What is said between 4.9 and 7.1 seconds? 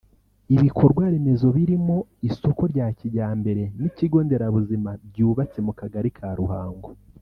byubatse mu Kagari ka Ruhango